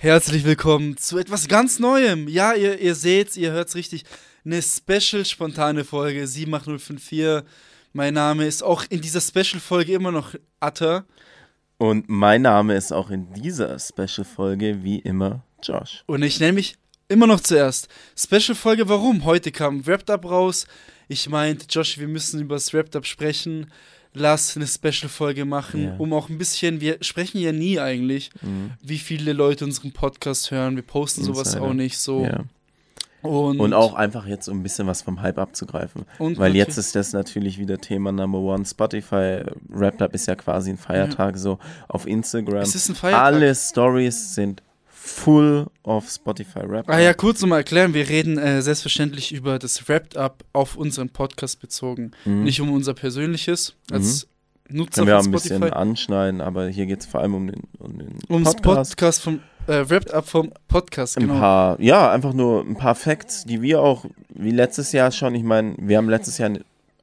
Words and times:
Herzlich 0.00 0.44
willkommen 0.44 0.96
zu 0.96 1.18
etwas 1.18 1.48
ganz 1.48 1.80
Neuem. 1.80 2.28
Ja, 2.28 2.54
ihr, 2.54 2.78
ihr 2.78 2.94
seht's, 2.94 3.36
ihr 3.36 3.50
hört's 3.50 3.74
richtig. 3.74 4.04
Eine 4.44 4.62
special 4.62 5.24
spontane 5.24 5.82
Folge 5.82 6.24
78054. 6.24 7.42
Mein 7.94 8.14
Name 8.14 8.46
ist 8.46 8.62
auch 8.62 8.84
in 8.90 9.00
dieser 9.00 9.20
Special-Folge 9.20 9.94
immer 9.94 10.12
noch 10.12 10.36
Atta. 10.60 11.04
Und 11.78 12.08
mein 12.08 12.42
Name 12.42 12.76
ist 12.76 12.92
auch 12.92 13.10
in 13.10 13.32
dieser 13.32 13.76
Special-Folge 13.76 14.84
wie 14.84 15.00
immer 15.00 15.42
Josh. 15.64 16.04
Und 16.06 16.22
ich 16.22 16.38
nenne 16.38 16.52
mich 16.52 16.76
immer 17.08 17.26
noch 17.26 17.40
zuerst. 17.40 17.88
Special-Folge, 18.16 18.88
warum? 18.88 19.24
Heute 19.24 19.50
kam 19.50 19.84
Wrapped 19.84 20.10
Up 20.10 20.26
raus. 20.26 20.68
Ich 21.08 21.28
meinte, 21.28 21.66
Josh, 21.68 21.98
wir 21.98 22.06
müssen 22.06 22.40
über 22.40 22.54
das 22.54 22.72
Wrapped 22.72 22.94
Up 22.94 23.04
sprechen. 23.04 23.72
Lass 24.18 24.56
eine 24.56 24.66
Special-Folge 24.66 25.44
machen, 25.44 25.84
Ja. 25.84 25.94
um 25.98 26.12
auch 26.12 26.28
ein 26.28 26.38
bisschen, 26.38 26.80
wir 26.80 26.98
sprechen 27.00 27.38
ja 27.40 27.52
nie 27.52 27.78
eigentlich, 27.78 28.30
Mhm. 28.42 28.72
wie 28.82 28.98
viele 28.98 29.32
Leute 29.32 29.64
unseren 29.64 29.92
Podcast 29.92 30.50
hören. 30.50 30.76
Wir 30.76 30.82
posten 30.82 31.22
sowas 31.24 31.48
Insider. 31.48 31.62
auch 31.64 31.72
nicht 31.72 31.98
so. 31.98 32.24
Ja. 32.24 32.44
Und, 33.20 33.58
Und 33.58 33.74
auch 33.74 33.94
einfach 33.94 34.26
jetzt, 34.26 34.48
um 34.48 34.60
ein 34.60 34.62
bisschen 34.62 34.86
was 34.86 35.02
vom 35.02 35.20
Hype 35.20 35.38
abzugreifen. 35.38 36.04
Weil 36.18 36.54
jetzt 36.54 36.78
ist 36.78 36.94
das 36.94 37.12
natürlich 37.12 37.58
wieder 37.58 37.78
Thema 37.78 38.12
Number 38.12 38.38
One. 38.38 38.64
Spotify 38.64 39.42
Wrapped 39.68 40.00
Up 40.02 40.14
ist 40.14 40.26
ja 40.26 40.36
quasi 40.36 40.70
ein 40.70 40.78
Feiertag 40.78 41.36
so 41.36 41.58
auf 41.88 42.06
Instagram. 42.06 42.58
Es 42.62 42.76
ist 42.76 42.88
ein 42.88 42.94
Feiertag. 42.94 43.22
Alle 43.24 43.52
Stories 43.56 44.34
sind 44.36 44.62
full 45.00 45.66
of 45.84 46.08
Spotify 46.10 46.60
Wrapped 46.68 46.88
Up. 46.88 46.94
Ah 46.94 46.98
ja, 46.98 47.14
kurz 47.14 47.40
nochmal 47.40 47.58
erklären, 47.60 47.94
wir 47.94 48.08
reden 48.08 48.36
äh, 48.38 48.62
selbstverständlich 48.62 49.32
über 49.32 49.58
das 49.58 49.88
Wrapped 49.88 50.16
Up 50.16 50.44
auf 50.52 50.76
unseren 50.76 51.08
Podcast 51.10 51.60
bezogen. 51.60 52.10
Mhm. 52.24 52.42
Nicht 52.44 52.60
um 52.60 52.72
unser 52.72 52.94
persönliches 52.94 53.74
als 53.90 54.26
Nutzer 54.70 55.02
Können 55.04 55.06
wir 55.06 55.22
von 55.22 55.32
ein 55.32 55.38
Spotify. 55.38 55.60
bisschen 55.60 55.72
anschneiden, 55.72 56.40
aber 56.40 56.68
hier 56.68 56.86
geht 56.86 57.00
es 57.00 57.06
vor 57.06 57.20
allem 57.20 57.34
um 57.34 57.46
den, 57.46 57.62
um 57.78 57.98
den 57.98 58.18
Ums 58.28 58.54
Podcast. 58.56 58.90
Podcast 58.90 59.22
vom 59.22 59.40
äh, 59.66 59.88
Wrapped 59.88 60.12
Up 60.12 60.26
vom 60.28 60.52
Podcast, 60.66 61.16
Ein 61.16 61.28
genau. 61.28 61.38
paar, 61.38 61.80
ja, 61.80 62.10
einfach 62.10 62.34
nur 62.34 62.60
ein 62.62 62.76
paar 62.76 62.94
Facts, 62.94 63.44
die 63.44 63.62
wir 63.62 63.80
auch, 63.80 64.04
wie 64.28 64.50
letztes 64.50 64.92
Jahr 64.92 65.10
schon, 65.10 65.34
ich 65.34 65.44
meine, 65.44 65.74
wir 65.78 65.96
haben 65.96 66.10
letztes 66.10 66.38
Jahr 66.38 66.50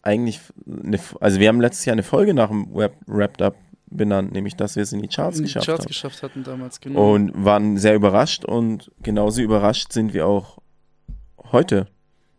eigentlich, 0.04 0.40
eine, 0.84 1.00
also 1.20 1.40
wir 1.40 1.48
haben 1.48 1.62
letztes 1.62 1.86
Jahr 1.86 1.94
eine 1.94 2.04
Folge 2.04 2.34
nach 2.36 2.50
dem 2.50 2.74
Web 2.76 2.94
Wrapped 3.08 3.42
Up 3.42 3.56
benannt, 3.88 4.32
nämlich, 4.32 4.56
dass 4.56 4.76
wir 4.76 4.84
es 4.84 4.94
in 4.94 5.02
die 5.02 5.08
Charts 5.08 5.38
in 5.38 5.44
die 5.44 5.48
geschafft 5.48 5.68
Charts 5.68 5.82
haben. 5.82 5.88
geschafft 5.88 6.24
hatten 6.24 6.44
damals, 6.44 6.82
genau. 6.82 7.14
Und 7.14 7.32
waren 7.36 7.78
sehr 7.78 7.96
überrascht 7.96 8.46
und 8.46 8.92
genauso 9.02 9.42
überrascht 9.42 9.92
sind 9.92 10.14
wir 10.14 10.28
auch 10.28 10.60
heute, 11.52 11.88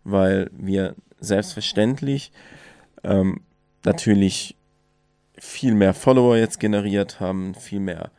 weil 0.04 0.50
wir 0.52 0.94
selbstverständlich 1.18 2.32
ähm, 3.04 3.40
natürlich 3.84 4.56
viel 5.38 5.74
mehr 5.74 5.94
Follower 5.94 6.36
jetzt 6.36 6.60
generiert 6.60 7.20
haben, 7.20 7.54
viel 7.54 7.80
mehr 7.80 8.10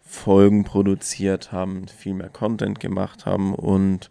Folgen 0.00 0.64
produziert 0.64 1.52
haben, 1.52 1.88
viel 1.88 2.14
mehr 2.14 2.28
Content 2.28 2.78
gemacht 2.80 3.26
haben 3.26 3.54
und 3.54 4.10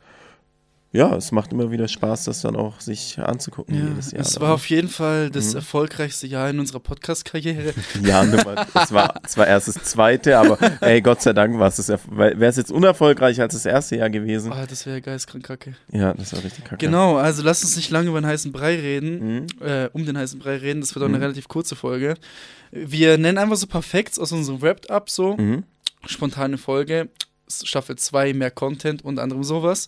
ja, 0.96 1.16
es 1.16 1.32
macht 1.32 1.52
immer 1.52 1.70
wieder 1.72 1.88
Spaß, 1.88 2.26
das 2.26 2.42
dann 2.42 2.56
auch 2.56 2.80
sich 2.80 3.20
anzugucken 3.20 3.76
jedes 3.76 4.12
ja, 4.12 4.18
Jahr. 4.18 4.26
es 4.26 4.34
dann. 4.34 4.44
war 4.44 4.54
auf 4.54 4.70
jeden 4.70 4.88
Fall 4.90 5.30
das 5.30 5.50
Mhm. 5.52 5.56
erfolgreichste 5.58 6.28
Jahr 6.28 6.50
in 6.50 6.60
unserer 6.60 6.80
Podcast-Karriere. 6.80 7.74
Ja, 8.04 8.24
Nummer, 8.24 8.66
es 8.74 8.92
war 8.92 9.22
zwar 9.28 9.48
erst 9.48 9.68
das 9.68 9.76
zweite, 9.84 10.38
aber 10.38 10.58
ey, 10.82 11.02
Gott 11.02 11.22
sei 11.22 11.34
Dank 11.34 11.58
war 11.60 11.68
es 11.68 11.76
das, 11.78 11.90
wäre 12.10 12.46
es 12.46 12.56
jetzt 12.58 12.72
unerfolgreich 12.72 13.40
als 13.42 13.54
das 13.54 13.66
erste 13.66 13.98
Jahr 13.98 14.10
gewesen. 14.10 14.52
Ah, 14.52 14.66
das 14.66 14.86
wäre 14.86 15.02
geistkrank 15.02 15.44
kacke. 15.46 15.76
Ja, 15.92 16.14
das 16.14 16.34
war 16.34 16.44
richtig 16.44 16.64
kacke. 16.66 16.78
Genau, 16.86 17.18
also 17.18 17.44
lass 17.44 17.64
uns 17.64 17.76
nicht 17.76 17.90
lange 17.92 18.10
über 18.10 18.22
den 18.22 18.26
heißen 18.28 18.52
Brei 18.52 18.76
reden. 18.76 19.36
Mhm. 19.36 19.48
äh, 19.62 19.90
um 19.94 20.06
den 20.06 20.18
heißen 20.18 20.40
Brei 20.40 20.58
reden. 20.58 20.82
Das 20.82 20.96
wird 20.96 21.04
auch 21.04 21.10
Mhm. 21.10 21.16
eine 21.16 21.24
relativ 21.24 21.48
kurze 21.48 21.76
Folge. 21.76 22.16
Wir 22.72 23.18
nennen 23.18 23.38
einfach 23.38 23.56
so 23.56 23.66
ein 23.66 23.70
paar 23.70 23.82
Facts 23.84 24.18
aus 24.20 24.32
unserem 24.32 24.62
Wrapped 24.62 24.90
Up 24.90 25.10
so. 25.10 25.36
Mhm. 25.38 25.64
Spontane 26.06 26.58
Folge. 26.58 27.10
Staffel 27.48 27.96
2, 27.96 28.34
mehr 28.34 28.50
Content, 28.52 29.06
unter 29.06 29.22
anderem 29.22 29.44
sowas. 29.44 29.88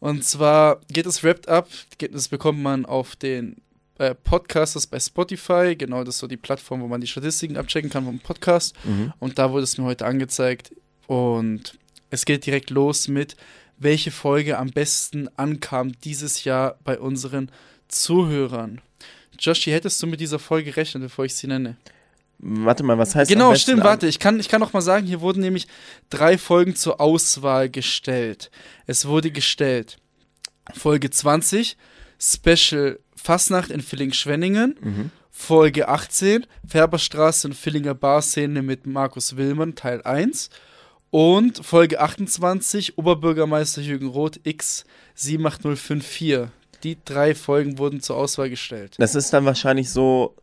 Und 0.00 0.24
zwar 0.24 0.80
geht 0.88 1.06
das 1.06 1.24
Wrapped 1.24 1.48
Up, 1.48 1.68
das 1.98 2.28
bekommt 2.28 2.60
man 2.60 2.86
auf 2.86 3.16
den 3.16 3.56
äh, 3.98 4.14
Podcasters 4.14 4.86
bei 4.86 5.00
Spotify. 5.00 5.74
Genau, 5.76 6.04
das 6.04 6.16
ist 6.16 6.20
so 6.20 6.26
die 6.26 6.36
Plattform, 6.36 6.80
wo 6.80 6.86
man 6.86 7.00
die 7.00 7.06
Statistiken 7.06 7.56
abchecken 7.56 7.90
kann 7.90 8.04
vom 8.04 8.20
Podcast. 8.20 8.74
Mhm. 8.84 9.12
Und 9.18 9.38
da 9.38 9.50
wurde 9.50 9.64
es 9.64 9.76
mir 9.76 9.84
heute 9.84 10.06
angezeigt. 10.06 10.72
Und 11.06 11.78
es 12.10 12.24
geht 12.24 12.46
direkt 12.46 12.70
los 12.70 13.08
mit, 13.08 13.36
welche 13.78 14.10
Folge 14.10 14.58
am 14.58 14.70
besten 14.70 15.28
ankam 15.36 15.92
dieses 16.00 16.44
Jahr 16.44 16.78
bei 16.84 16.98
unseren 16.98 17.50
Zuhörern. 17.88 18.80
Joshi, 19.38 19.70
hättest 19.70 20.02
du 20.02 20.06
mit 20.06 20.20
dieser 20.20 20.38
Folge 20.38 20.70
gerechnet, 20.70 21.02
bevor 21.02 21.24
ich 21.24 21.34
sie 21.34 21.46
nenne? 21.46 21.76
Warte 22.40 22.84
mal, 22.84 22.98
was 22.98 23.14
heißt 23.14 23.30
genau, 23.30 23.54
stimmt, 23.56 23.82
warte. 23.82 24.06
Ich 24.06 24.20
kann, 24.20 24.38
ich 24.38 24.48
kann 24.48 24.62
auch 24.62 24.72
mal 24.72 24.80
sagen, 24.80 25.06
hier 25.06 25.20
wurden 25.20 25.40
nämlich 25.40 25.66
drei 26.08 26.38
Folgen 26.38 26.76
zur 26.76 27.00
Auswahl 27.00 27.68
gestellt. 27.68 28.50
Es 28.86 29.06
wurde 29.06 29.32
gestellt 29.32 29.98
Folge 30.74 31.10
20, 31.10 31.76
Special 32.18 33.00
Fastnacht 33.16 33.70
in 33.70 33.80
Villingen-Schwenningen. 33.80 34.76
Mhm. 34.80 35.10
Folge 35.30 35.88
18, 35.88 36.46
Färberstraße 36.66 37.48
und 37.48 37.54
Villinger 37.54 37.94
Barszene 37.94 38.62
mit 38.62 38.86
Markus 38.86 39.36
Willmann, 39.36 39.76
Teil 39.76 40.02
1. 40.02 40.50
Und 41.10 41.64
Folge 41.64 42.00
28, 42.00 42.98
Oberbürgermeister 42.98 43.80
Jürgen 43.80 44.08
Roth 44.08 44.40
X 44.42 44.84
78054. 45.14 46.48
Die 46.82 46.98
drei 47.04 47.34
Folgen 47.34 47.78
wurden 47.78 48.00
zur 48.00 48.16
Auswahl 48.16 48.50
gestellt. 48.50 48.96
Das 48.98 49.14
ist 49.14 49.32
dann 49.32 49.44
wahrscheinlich 49.44 49.90
so 49.90 50.36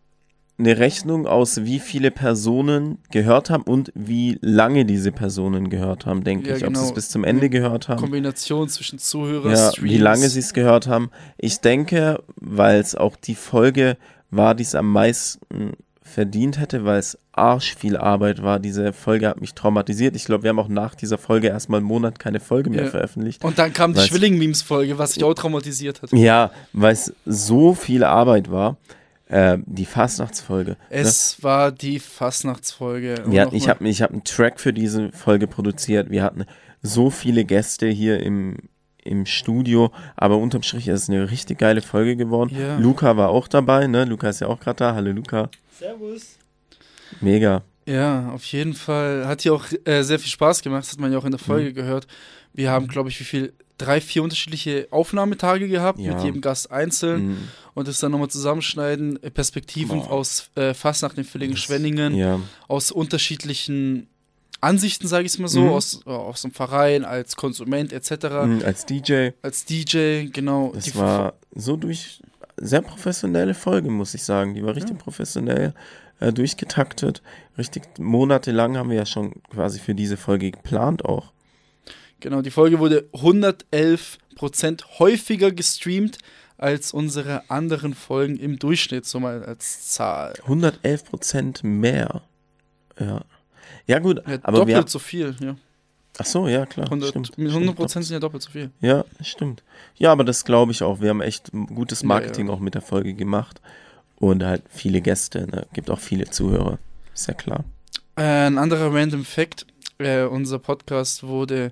eine 0.58 0.78
Rechnung 0.78 1.28
aus, 1.28 1.64
wie 1.66 1.80
viele 1.80 2.12
Personen 2.12 2.98
gehört 3.12 3.50
haben 3.50 3.64
und 3.64 3.92
wie 3.94 4.38
lange 4.42 4.86
diese 4.86 5.12
Personen 5.12 5.70
gehört 5.70 6.06
haben, 6.06 6.24
denke 6.24 6.50
Ja, 6.50 6.56
ich. 6.56 6.64
Ob 6.64 6.70
sie 6.70 6.74
genau. 6.76 6.86
es 6.88 6.94
bis 6.94 7.10
zum 7.10 7.24
Ende 7.26 7.50
gehört 7.50 7.90
haben. 7.90 8.00
Kombination 8.00 8.70
zwischen 8.70 8.98
Zuhörer, 8.98 9.50
Ja, 9.52 9.72
Streams. 9.72 9.92
wie 9.92 9.98
lange 9.98 10.30
sie 10.30 10.40
es 10.40 10.54
gehört 10.54 10.88
haben. 10.88 11.10
Ich 11.38 11.60
denke, 11.60 12.24
weil 12.38 12.80
es 12.80 12.96
auch 12.96 13.18
die 13.18 13.36
Folge 13.36 13.98
war, 14.32 14.56
die 14.56 14.64
es 14.64 14.76
am 14.76 14.92
meisten 14.92 15.74
verdient 16.02 16.58
hätte, 16.60 16.86
weil 16.86 17.00
es 17.00 17.18
arsch 17.34 17.76
viel 17.76 17.98
Arbeit 17.98 18.42
war. 18.42 18.60
Diese 18.60 18.94
Folge 18.94 19.28
hat 19.28 19.42
mich 19.42 19.56
traumatisiert. 19.56 20.16
Ich 20.16 20.24
glaube, 20.24 20.44
wir 20.44 20.50
haben 20.52 20.60
auch 20.60 20.70
nach 20.70 20.96
dieser 20.96 21.18
Folge 21.18 21.48
erstmal 21.48 21.80
einen 21.80 21.88
Monat 21.88 22.20
keine 22.20 22.40
Folge 22.40 22.70
mehr 22.70 22.86
Ja. 22.86 22.90
veröffentlicht. 22.90 23.44
Und 23.44 23.60
dann 23.60 23.74
kam 23.74 23.94
die 23.94 24.00
Schwilling-Memes-Folge, 24.00 24.98
was 24.98 25.14
sich 25.16 25.24
auch 25.26 25.34
traumatisiert 25.34 26.02
hat. 26.02 26.14
Ja, 26.14 26.52
weil 26.72 26.94
es 26.94 27.14
so 27.26 27.74
viel 27.74 28.06
Arbeit 28.06 28.50
war. 28.50 28.78
Äh, 29.28 29.58
die 29.66 29.86
Fastnachtsfolge. 29.86 30.72
ne? 30.72 30.78
Es 30.90 31.42
war 31.44 31.72
die 31.72 32.00
Fastnachtsfolge. 32.00 33.16
Wir 33.26 33.42
hatten, 33.42 33.56
ich 33.56 33.68
habe 33.70 33.88
ich 33.88 34.02
hab 34.02 34.12
einen 34.12 34.24
Track 34.24 34.60
für 34.60 34.72
diese 34.74 35.12
Folge 35.12 35.48
produziert. 35.48 36.10
Wir 36.12 36.24
hatten 36.24 36.46
so 36.82 37.10
viele 37.10 37.44
Gäste 37.46 37.88
hier 37.88 38.20
im, 38.22 38.58
im 39.04 39.26
Studio, 39.26 39.92
aber 40.16 40.38
unterm 40.38 40.62
Strich 40.62 40.88
ist 40.88 41.04
es 41.04 41.10
eine 41.10 41.32
richtig 41.32 41.58
geile 41.58 41.82
Folge 41.82 42.16
geworden. 42.16 42.56
Ja. 42.56 42.78
Luca 42.78 43.18
war 43.18 43.30
auch 43.30 43.48
dabei, 43.48 43.88
ne? 43.88 44.06
Luca 44.06 44.30
ist 44.30 44.42
ja 44.42 44.48
auch 44.48 44.60
gerade 44.60 44.78
da. 44.78 44.94
Hallo 44.96 45.12
Luca. 45.12 45.50
Servus. 45.80 46.38
Mega. 47.22 47.64
Ja, 47.88 48.30
auf 48.32 48.44
jeden 48.46 48.74
Fall. 48.74 49.28
Hat 49.28 49.42
hier 49.42 49.54
auch 49.54 49.66
äh, 49.86 50.02
sehr 50.04 50.20
viel 50.20 50.30
Spaß 50.32 50.62
gemacht, 50.62 50.84
das 50.84 50.92
hat 50.94 51.00
man 51.00 51.12
ja 51.12 51.18
auch 51.20 51.26
in 51.26 51.32
der 51.32 51.40
Folge 51.40 51.70
Mhm. 51.70 51.74
gehört. 51.76 52.08
Wir 52.56 52.72
haben, 52.72 52.88
glaube 52.88 53.10
ich, 53.10 53.20
wie 53.20 53.24
viel? 53.26 53.54
Drei, 53.78 54.00
vier 54.00 54.24
unterschiedliche 54.24 54.88
Aufnahmetage 54.90 55.68
gehabt, 55.68 56.00
Ja. 56.00 56.14
mit 56.16 56.24
jedem 56.24 56.40
Gast 56.40 56.72
einzeln 56.72 57.28
Mhm. 57.28 57.38
und 57.74 57.90
das 57.90 58.00
dann 58.00 58.14
nochmal 58.14 58.30
zusammenschneiden. 58.30 59.22
äh, 59.22 59.30
Perspektiven 59.30 60.00
Boah. 60.00 60.12
aus 60.12 60.50
äh, 60.56 60.74
Fastnacht 60.74 61.18
in 61.18 61.26
Villingen-Schwenningen, 61.26 62.16
Ja. 62.16 62.40
aus 62.70 62.92
unterschiedlichen 62.94 64.08
Ansichten, 64.62 65.08
sage 65.10 65.26
ich 65.26 65.34
es 65.34 65.40
mal 65.40 65.50
so, 65.50 65.60
Mhm. 65.62 65.70
aus, 65.70 66.00
äh, 66.06 66.10
aus 66.10 66.42
dem 66.44 66.52
Verein, 66.52 67.04
als 67.04 67.36
Konsument 67.36 67.92
etc., 67.92 68.46
Mhm, 68.46 68.62
Als 68.64 68.86
DJ. 68.86 69.32
als 69.42 69.66
DJ, 69.66 70.28
genau. 70.32 70.72
Das 70.74 70.86
Die- 70.86 70.96
war 70.96 71.34
so 71.54 71.76
durch 71.76 72.22
sehr 72.58 72.82
professionelle 72.82 73.54
Folge, 73.54 73.90
muss 73.92 74.14
ich 74.14 74.24
sagen. 74.24 74.54
Die 74.54 74.64
war 74.64 74.74
richtig 74.76 74.98
professionell 74.98 75.74
äh, 76.22 76.32
durchgetaktet. 76.32 77.22
Richtig 77.58 77.84
monatelang 78.00 78.78
haben 78.78 78.90
wir 78.90 78.96
ja 78.96 79.06
schon 79.06 79.34
quasi 79.50 79.80
für 79.82 79.94
diese 79.94 80.16
Folge 80.16 80.52
geplant 80.52 81.04
auch. 81.04 81.34
Genau, 82.26 82.42
die 82.42 82.50
Folge 82.50 82.80
wurde 82.80 83.08
111% 83.14 84.18
häufiger 84.98 85.52
gestreamt 85.52 86.18
als 86.58 86.92
unsere 86.92 87.48
anderen 87.52 87.94
Folgen 87.94 88.38
im 88.38 88.58
Durchschnitt, 88.58 89.06
so 89.06 89.20
mal 89.20 89.46
als 89.46 89.90
Zahl. 89.90 90.34
111 90.42 91.06
Prozent 91.06 91.64
mehr. 91.64 92.24
Ja. 93.00 93.22
Ja, 93.86 94.00
gut, 94.00 94.24
Ja, 94.28 94.40
aber 94.42 94.58
doppelt 94.58 94.76
wir. 94.76 94.88
so 94.88 94.98
viel, 94.98 95.36
ja. 95.40 95.56
Ach 96.18 96.26
so, 96.26 96.48
ja, 96.48 96.66
klar. 96.66 96.88
100, 96.88 97.10
stimmt, 97.10 97.38
mit 97.38 97.52
stimmt, 97.52 97.80
100% 97.80 97.88
sind 97.90 98.10
ja 98.10 98.20
doppelt 98.20 98.42
so 98.42 98.50
viel. 98.50 98.72
Ja, 98.82 99.06
stimmt. 99.22 99.62
Ja, 99.96 100.12
aber 100.12 100.24
das 100.24 100.46
glaube 100.46 100.72
ich 100.72 100.82
auch. 100.82 101.02
Wir 101.02 101.12
haben 101.12 101.22
echt 101.22 101.52
gutes 101.76 102.02
Ja, 102.02 102.08
Marketing 102.08 102.48
ja. 102.48 102.54
auch 102.54 102.60
mit 102.60 102.74
der 102.74 102.82
Folge 102.82 103.14
gemacht. 103.14 103.62
Und 104.16 104.44
halt 104.44 104.64
viele 104.70 105.00
Gäste, 105.02 105.46
ne? 105.46 105.68
Gibt 105.74 105.92
auch 105.92 106.00
viele 106.00 106.28
Zuhörer. 106.32 106.80
Ist 107.14 107.28
ja 107.28 107.36
klar. 107.36 107.66
Äh, 108.16 108.48
ein 108.48 108.58
anderer 108.58 108.92
Random 108.92 109.24
Fact: 109.26 109.68
äh, 110.00 110.24
Unser 110.24 110.58
Podcast 110.58 111.22
wurde 111.22 111.72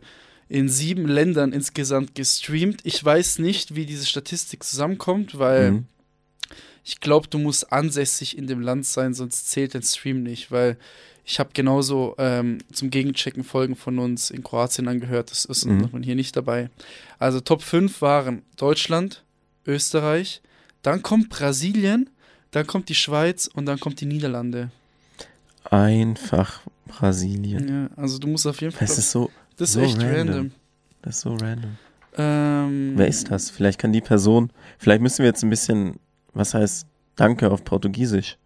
in 0.54 0.70
sieben 0.70 1.08
Ländern 1.08 1.52
insgesamt 1.52 2.14
gestreamt. 2.14 2.82
Ich 2.84 3.04
weiß 3.04 3.40
nicht, 3.40 3.74
wie 3.74 3.88
diese 3.88 4.06
Statistik 4.06 4.64
zusammenkommt, 4.64 5.40
weil 5.40 5.72
Mhm. 5.72 5.86
ich 6.84 7.00
glaube, 7.00 7.28
du 7.28 7.40
musst 7.40 7.72
ansässig 7.74 8.38
in 8.38 8.46
dem 8.46 8.62
Land 8.62 8.86
sein, 8.86 9.16
sonst 9.16 9.50
zählt 9.50 9.74
dein 9.74 9.82
Stream 9.82 10.22
nicht, 10.22 10.52
weil 10.52 10.78
Ich 11.26 11.40
habe 11.40 11.52
genauso 11.54 12.16
ähm, 12.18 12.58
zum 12.74 12.90
Gegenchecken 12.90 13.46
Folgen 13.46 13.78
von 13.78 13.98
uns 13.98 14.30
in 14.30 14.44
Kroatien 14.44 14.90
angehört. 14.90 15.32
Das 15.32 15.46
ist 15.46 15.64
Mhm. 15.66 15.88
man 15.94 16.04
hier 16.04 16.16
nicht 16.16 16.36
dabei. 16.36 16.70
Also 17.18 17.40
Top 17.40 17.62
5 17.64 18.02
waren 18.02 18.42
Deutschland, 18.58 19.24
Österreich, 19.66 20.42
dann 20.82 21.02
kommt 21.02 21.30
Brasilien, 21.30 22.10
dann 22.52 22.68
kommt 22.68 22.90
die 22.90 22.96
Schweiz 22.96 23.48
und 23.48 23.66
dann 23.68 23.80
kommt 23.80 24.02
die 24.02 24.06
Niederlande. 24.06 24.70
Einfach 25.72 26.62
Brasilien. 26.88 27.68
Ja, 27.70 27.90
also 28.04 28.20
du 28.20 28.28
musst 28.28 28.46
auf 28.46 28.60
jeden 28.60 28.74
Fall. 28.74 28.86
Das 28.86 28.98
ist 28.98 29.12
so, 29.12 29.32
das 29.58 29.70
ist 29.70 29.74
so 29.76 29.82
echt 29.82 29.98
random. 30.00 30.16
random. 30.18 30.52
das 31.02 31.16
ist 31.16 31.22
so 31.22 31.36
random. 31.36 31.78
Ähm, 32.16 32.94
Wer 32.96 33.08
ist 33.08 33.32
das? 33.32 33.50
Vielleicht 33.50 33.80
kann 33.80 33.92
die 33.92 34.02
Person, 34.02 34.52
vielleicht 34.78 35.02
müssen 35.02 35.20
wir 35.20 35.26
jetzt 35.28 35.44
ein 35.44 35.50
bisschen, 35.50 36.00
was 36.34 36.54
heißt 36.54 36.86
Danke 37.16 37.50
auf 37.52 37.64
Portugiesisch? 37.64 38.38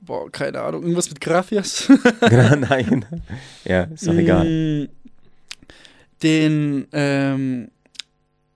Boah, 0.00 0.30
keine 0.30 0.60
Ahnung. 0.60 0.82
Irgendwas 0.82 1.08
mit 1.08 1.20
Gracias? 1.20 1.88
Genau, 2.28 2.56
Nein. 2.56 3.04
Ja, 3.64 3.84
ist 3.84 4.06
doch 4.06 4.14
egal. 4.14 4.44
Mm, 4.44 4.88
Den, 6.22 6.86
ähm, 6.92 7.70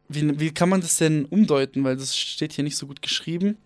wie, 0.09 0.41
wie 0.41 0.51
kann 0.53 0.69
man 0.69 0.81
das 0.81 0.97
denn 0.97 1.25
umdeuten? 1.27 1.85
Weil 1.85 1.97
das 1.97 2.17
steht 2.17 2.53
hier 2.53 2.65
nicht 2.65 2.77
so 2.77 2.87
gut 2.87 3.03
geschrieben. 3.03 3.57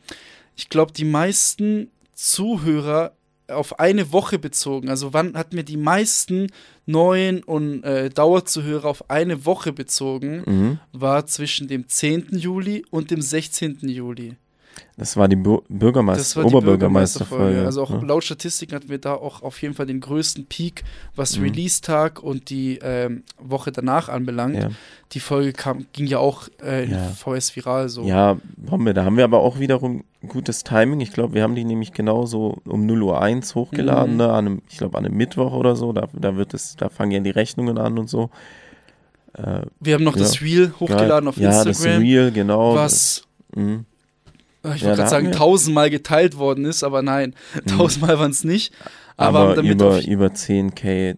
Ich 0.56 0.68
glaube, 0.68 0.92
die 0.92 1.04
meisten 1.04 1.88
Zuhörer 2.14 3.12
auf 3.50 3.78
eine 3.78 4.12
Woche 4.12 4.38
bezogen, 4.38 4.88
also 4.88 5.12
wann 5.12 5.36
hatten 5.36 5.56
wir 5.56 5.62
die 5.64 5.76
meisten 5.76 6.48
neuen 6.86 7.42
und 7.42 7.82
äh, 7.84 8.10
Dauerzuhörer 8.10 8.86
auf 8.88 9.10
eine 9.10 9.44
Woche 9.44 9.72
bezogen, 9.72 10.42
Mhm. 10.46 10.78
war 10.92 11.26
zwischen 11.26 11.68
dem 11.68 11.88
10. 11.88 12.28
Juli 12.38 12.84
und 12.90 13.10
dem 13.10 13.20
16. 13.22 13.78
Juli. 13.88 14.36
Das 14.96 15.16
war 15.16 15.28
die 15.28 15.36
Bu 15.36 15.62
Bürgermeister, 15.68 16.20
Das 16.20 16.36
war 16.36 16.44
die 16.44 16.48
Oberbürgermeisterfolge. 16.54 17.44
Bürgermeisterfolge. 17.44 17.66
Also 17.66 17.82
auch 17.82 18.02
ja. 18.02 18.06
laut 18.06 18.22
Statistiken 18.24 18.74
hatten 18.74 18.88
wir 18.90 18.98
da 18.98 19.14
auch 19.14 19.42
auf 19.42 19.60
jeden 19.62 19.72
Fall 19.72 19.86
den 19.86 20.00
größten 20.00 20.44
Peak, 20.46 20.84
was 21.16 21.38
Mhm. 21.38 21.44
Release-Tag 21.44 22.22
und 22.22 22.50
die 22.50 22.78
ähm, 22.82 23.22
Woche 23.38 23.72
danach 23.72 24.10
anbelangt. 24.10 24.56
Ja. 24.56 24.68
Die 25.12 25.20
Folge 25.20 25.52
kam, 25.54 25.86
ging 25.94 26.06
ja 26.06 26.18
auch 26.18 26.48
äh, 26.62 26.84
in 26.84 26.90
Ja. 26.92 27.08
VS 27.08 27.56
viral 27.56 27.88
so. 27.88 28.02
ja, 28.02 28.36
Bombe. 28.58 28.92
Da 28.92 29.04
haben 29.04 29.16
wir 29.16 29.24
aber 29.24 29.40
auch 29.40 29.58
wiederum 29.58 30.04
gutes 30.28 30.64
Timing. 30.64 31.00
Ich 31.00 31.12
glaube, 31.12 31.32
wir 31.32 31.42
haben 31.44 31.54
die 31.54 31.64
nämlich 31.64 31.92
genauso 31.92 32.58
um 32.66 32.84
0 32.84 33.02
Uhr 33.02 33.22
1 33.22 33.54
hochgeladen, 33.54 34.12
Mhm. 34.12 34.16
ne, 34.18 34.32
an 34.32 34.46
einem, 34.46 34.62
ich 34.68 34.76
glaube 34.76 34.98
an 34.98 35.06
einem 35.06 35.16
Mittwoch 35.16 35.52
oder 35.54 35.76
so. 35.76 35.92
Da, 35.94 36.08
da 36.12 36.36
wird 36.36 36.52
es, 36.52 36.76
da 36.76 36.90
fangen 36.90 37.12
ja 37.12 37.20
die 37.20 37.30
Rechnungen 37.30 37.78
an 37.78 37.98
und 37.98 38.10
so. 38.10 38.28
Äh, 39.32 39.62
Wir 39.80 39.94
haben 39.94 40.04
noch 40.04 40.16
das 40.16 40.42
Reel 40.42 40.74
hochgeladen 40.78 41.26
auf 41.28 41.38
ja, 41.38 41.50
das 41.50 41.66
Instagram, 41.66 42.02
Real, 42.02 42.30
genau. 42.32 42.74
was, 42.74 43.24
Das, 43.54 43.58
mhm. 43.62 43.86
Ich 44.62 44.82
Ja, 44.82 44.88
wollte 44.88 44.88
da 44.88 44.94
gerade 44.96 45.08
sagen, 45.10 45.32
tausendmal 45.32 45.90
geteilt 45.90 46.36
worden 46.36 46.64
ist, 46.64 46.82
aber 46.84 47.02
nein, 47.02 47.34
tausendmal 47.66 48.18
waren 48.18 48.30
es 48.30 48.44
nicht. 48.44 48.72
Aber, 49.16 49.40
aber 49.40 49.54
damit 49.56 49.72
über, 49.72 50.00
über 50.06 50.26
10k 50.28 51.16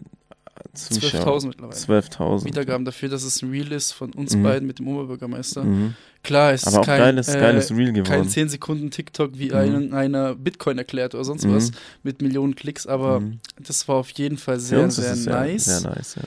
Zuschauer. 0.74 1.38
12.000 1.38 1.46
mittlerweile. 1.48 1.76
12.000. 1.78 2.44
Wiedergaben 2.44 2.84
dafür, 2.84 3.08
dass 3.08 3.24
es 3.24 3.42
ein 3.42 3.50
Reel 3.50 3.72
ist 3.72 3.92
von 3.92 4.12
uns 4.14 4.34
Mhm. 4.36 4.42
beiden 4.42 4.66
mit 4.66 4.78
dem 4.78 4.88
Oberbürgermeister. 4.88 5.64
Mhm. 5.64 5.94
Klar, 6.22 6.52
es 6.52 6.64
Aber 6.66 6.80
ist 6.80 6.86
kein, 6.86 6.98
geiles, 6.98 7.28
äh, 7.28 7.40
geiles 7.40 7.70
Reel 7.72 7.92
kein 7.92 8.04
geworden. 8.04 8.28
10 8.28 8.48
Sekunden 8.48 8.90
TikTok 8.90 9.32
wie 9.38 9.50
Mhm. 9.50 9.92
einer 9.92 10.34
Bitcoin 10.34 10.78
erklärt 10.78 11.14
oder 11.14 11.24
sonst 11.24 11.44
Mhm. 11.46 11.54
was 11.54 11.72
mit 12.02 12.22
Millionen 12.22 12.54
Klicks, 12.54 12.86
aber 12.86 13.20
Mhm. 13.20 13.40
das 13.58 13.86
war 13.88 13.96
auf 13.96 14.10
jeden 14.12 14.38
Fall 14.38 14.58
sehr, 14.60 14.90
sehr, 14.90 15.12
es 15.12 15.26
nice. 15.26 15.64
Sehr, 15.64 15.78
sehr 15.80 15.90
nice, 15.90 16.16
ja. 16.16 16.22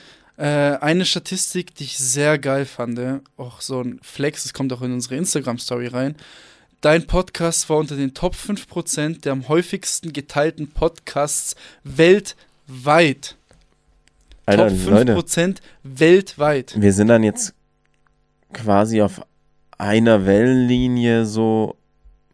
Äh, 0.74 0.78
eine 0.80 1.06
Statistik, 1.06 1.74
die 1.74 1.84
ich 1.84 1.96
sehr 1.98 2.38
geil 2.38 2.66
fand, 2.66 3.00
auch 3.38 3.60
so 3.62 3.80
ein 3.80 3.98
Flex, 4.02 4.42
das 4.44 4.52
kommt 4.52 4.72
auch 4.72 4.82
in 4.82 4.92
unsere 4.92 5.16
Instagram-Story 5.16 5.86
rein. 5.88 6.14
Dein 6.86 7.04
Podcast 7.04 7.68
war 7.68 7.78
unter 7.78 7.96
den 7.96 8.14
Top 8.14 8.36
5% 8.36 9.22
der 9.22 9.32
am 9.32 9.48
häufigsten 9.48 10.12
geteilten 10.12 10.68
Podcasts 10.68 11.56
weltweit. 11.82 13.34
Alter, 14.46 14.68
Top 14.68 14.90
Leute, 14.90 15.16
5% 15.16 15.56
weltweit. 15.82 16.80
wir 16.80 16.92
sind 16.92 17.08
dann 17.08 17.24
jetzt 17.24 17.54
quasi 18.52 19.02
auf 19.02 19.20
einer 19.76 20.26
Wellenlinie 20.26 21.26
so 21.26 21.74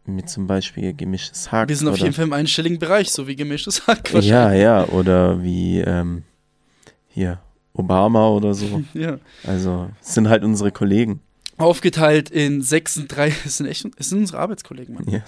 mit 0.05 0.29
zum 0.29 0.45
Beispiel 0.45 0.93
gemischtes 0.93 1.51
Hack. 1.51 1.67
Wir 1.67 1.75
sind 1.75 1.87
auf 1.87 1.97
jeden 1.97 2.13
Fall 2.13 2.25
im 2.25 2.33
einstelligen 2.33 2.77
Bereich, 2.77 3.09
so 3.09 3.27
wie 3.27 3.35
gemischtes 3.35 3.87
Hack 3.87 4.13
Ja, 4.21 4.53
ja, 4.53 4.87
oder 4.89 5.41
wie 5.41 5.79
ähm, 5.79 6.21
hier 7.07 7.39
Obama 7.73 8.29
oder 8.29 8.53
so. 8.53 8.83
ja. 8.93 9.17
Also, 9.47 9.89
es 9.99 10.13
sind 10.13 10.29
halt 10.29 10.43
unsere 10.43 10.71
Kollegen. 10.71 11.21
Aufgeteilt 11.63 12.29
in 12.29 12.61
36, 12.61 13.35
es 13.45 13.57
sind 13.57 13.67
echt, 13.67 13.85
es 13.97 14.09
sind 14.09 14.19
unsere 14.19 14.39
Arbeitskollegen, 14.39 14.95
Mann. 14.95 15.09
Ja. 15.09 15.23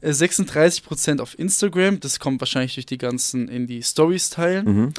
Äh, 0.00 0.10
36% 0.10 1.20
auf 1.20 1.38
Instagram, 1.38 2.00
das 2.00 2.18
kommt 2.18 2.40
wahrscheinlich 2.40 2.74
durch 2.74 2.86
die 2.86 2.98
ganzen 2.98 3.48
in 3.48 3.66
die 3.66 3.82
Stories 3.82 4.30
teilen. 4.30 4.64
Mhm. 4.66 4.94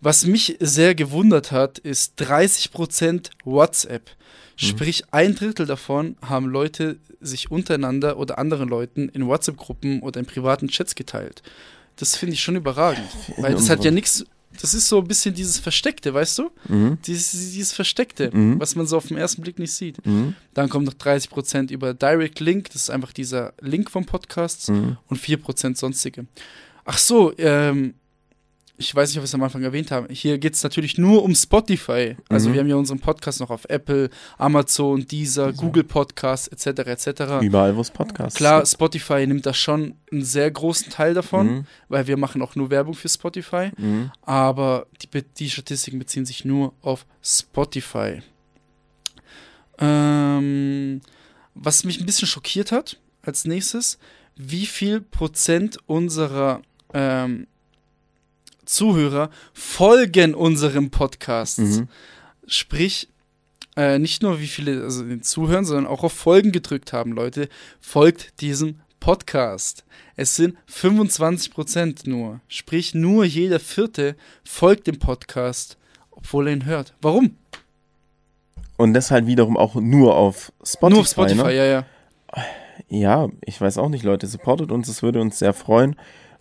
Was 0.00 0.24
mich 0.24 0.56
sehr 0.60 0.94
gewundert 0.94 1.52
hat, 1.52 1.78
ist 1.78 2.20
30% 2.22 3.30
WhatsApp. 3.44 4.08
Mhm. 4.08 4.66
Sprich, 4.66 5.04
ein 5.10 5.34
Drittel 5.34 5.66
davon 5.66 6.16
haben 6.22 6.46
Leute 6.46 6.98
sich 7.20 7.50
untereinander 7.50 8.16
oder 8.16 8.38
anderen 8.38 8.68
Leuten 8.68 9.08
in 9.10 9.26
WhatsApp-Gruppen 9.26 10.00
oder 10.00 10.20
in 10.20 10.26
privaten 10.26 10.68
Chats 10.68 10.94
geteilt. 10.94 11.42
Das 11.96 12.16
finde 12.16 12.34
ich 12.34 12.40
schon 12.40 12.56
überragend. 12.56 13.08
Weil 13.36 13.52
das 13.52 13.68
hat 13.68 13.84
ja 13.84 13.90
nichts, 13.90 14.24
das 14.60 14.74
ist 14.74 14.88
so 14.88 14.98
ein 14.98 15.06
bisschen 15.06 15.34
dieses 15.34 15.58
Versteckte, 15.58 16.12
weißt 16.14 16.38
du? 16.38 16.50
Mhm. 16.68 16.98
Dieses, 17.06 17.30
dieses 17.52 17.72
Versteckte, 17.72 18.30
Mhm. 18.32 18.58
was 18.60 18.74
man 18.76 18.86
so 18.86 18.96
auf 18.96 19.06
den 19.06 19.16
ersten 19.16 19.42
Blick 19.42 19.58
nicht 19.58 19.72
sieht. 19.72 20.04
Mhm. 20.06 20.34
Dann 20.54 20.68
kommt 20.68 20.86
noch 20.86 20.94
30% 20.94 21.70
über 21.70 21.94
Direct 21.94 22.40
Link, 22.40 22.66
das 22.72 22.82
ist 22.82 22.90
einfach 22.90 23.12
dieser 23.12 23.52
Link 23.60 23.90
vom 23.90 24.04
Podcast 24.06 24.70
Mhm. 24.70 24.96
und 25.08 25.18
4% 25.18 25.76
sonstige. 25.78 26.26
Ach 26.84 26.98
so, 26.98 27.32
ähm, 27.38 27.94
ich 28.80 28.94
weiß 28.94 29.10
nicht, 29.10 29.18
ob 29.18 29.22
wir 29.22 29.26
es 29.26 29.34
am 29.34 29.42
Anfang 29.42 29.62
erwähnt 29.62 29.90
haben. 29.90 30.08
Hier 30.10 30.38
geht 30.38 30.54
es 30.54 30.62
natürlich 30.62 30.96
nur 30.98 31.22
um 31.22 31.34
Spotify. 31.34 32.16
Also 32.28 32.48
Mhm. 32.48 32.52
wir 32.54 32.60
haben 32.60 32.68
ja 32.68 32.76
unseren 32.76 32.98
Podcast 32.98 33.38
noch 33.38 33.50
auf 33.50 33.66
Apple, 33.68 34.08
Amazon, 34.38 35.06
Deezer, 35.06 35.52
Google 35.52 35.84
Podcasts 35.84 36.48
etc. 36.48 36.80
etc. 36.88 37.40
Überall, 37.42 37.76
wo 37.76 37.82
es 37.82 37.90
Podcasts 37.90 38.36
Klar. 38.36 38.64
Spotify 38.64 39.26
nimmt 39.26 39.44
da 39.44 39.52
schon 39.54 39.94
einen 40.10 40.24
sehr 40.24 40.50
großen 40.50 40.90
Teil 40.90 41.12
davon, 41.14 41.46
Mhm. 41.46 41.66
weil 41.88 42.06
wir 42.06 42.16
machen 42.16 42.40
auch 42.42 42.56
nur 42.56 42.70
Werbung 42.70 42.94
für 42.94 43.08
Spotify. 43.08 43.70
Mhm. 43.76 44.10
Aber 44.22 44.86
die, 45.02 45.22
die 45.38 45.50
Statistiken 45.50 45.98
beziehen 45.98 46.24
sich 46.24 46.44
nur 46.44 46.72
auf 46.80 47.04
Spotify. 47.22 48.22
Ähm, 49.78 51.00
was 51.54 51.84
mich 51.84 52.00
ein 52.00 52.06
bisschen 52.06 52.28
schockiert 52.28 52.72
hat, 52.72 52.98
als 53.22 53.44
nächstes, 53.44 53.98
wie 54.36 54.66
viel 54.66 55.00
Prozent 55.00 55.78
unserer 55.86 56.62
ähm, 56.94 57.46
Zuhörer 58.70 59.30
folgen 59.52 60.34
unserem 60.34 60.90
Podcast. 60.90 61.58
Mhm. 61.58 61.88
Sprich, 62.46 63.08
äh, 63.76 63.98
nicht 63.98 64.22
nur 64.22 64.40
wie 64.40 64.46
viele 64.46 64.82
also 64.82 65.04
den 65.04 65.22
zuhören, 65.22 65.64
sondern 65.64 65.86
auch 65.86 66.02
auf 66.04 66.12
Folgen 66.12 66.52
gedrückt 66.52 66.92
haben, 66.92 67.12
Leute. 67.12 67.48
Folgt 67.80 68.40
diesem 68.40 68.80
Podcast. 69.00 69.84
Es 70.16 70.36
sind 70.36 70.56
25% 70.68 72.08
nur. 72.08 72.40
Sprich, 72.48 72.94
nur 72.94 73.24
jeder 73.24 73.60
Vierte 73.60 74.16
folgt 74.44 74.86
dem 74.86 74.98
Podcast, 74.98 75.78
obwohl 76.10 76.48
er 76.48 76.52
ihn 76.54 76.64
hört. 76.66 76.94
Warum? 77.00 77.36
Und 78.76 78.94
das 78.94 79.10
halt 79.10 79.26
wiederum 79.26 79.56
auch 79.56 79.74
nur 79.74 80.16
auf 80.16 80.52
Spotify. 80.64 80.90
nur 80.92 81.00
auf 81.00 81.08
Spotify, 81.08 81.44
Ne? 81.44 81.54
ja, 81.54 81.64
ja. 81.64 81.86
Ja, 82.88 83.28
ich 83.44 83.60
weiß 83.60 83.78
auch 83.78 83.88
nicht, 83.88 84.04
Leute. 84.04 84.26
Supportet 84.26 84.70
uns, 84.72 84.88
es 84.88 85.02
würde 85.02 85.20
uns 85.20 85.38
sehr 85.38 85.52
freuen, 85.52 85.96